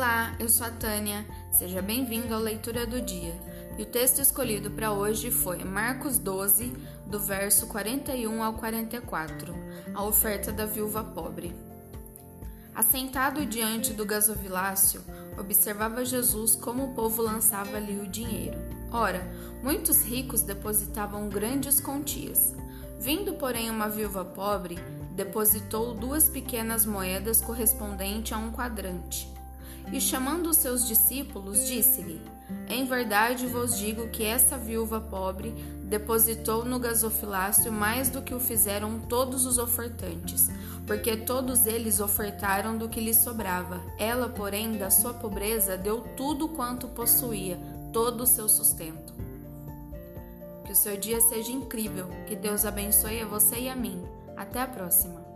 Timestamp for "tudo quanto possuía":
46.16-47.58